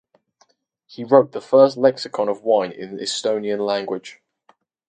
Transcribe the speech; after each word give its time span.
He 0.87 1.03
wrote 1.03 1.31
the 1.31 1.39
first 1.41 1.77
lexicon 1.77 2.27
of 2.27 2.41
wine 2.41 2.71
in 2.71 2.97
Estonian 2.97 3.63
language. 3.63 4.19